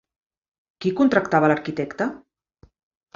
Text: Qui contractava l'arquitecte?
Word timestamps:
Qui 0.85 0.91
contractava 0.99 1.51
l'arquitecte? 1.51 2.09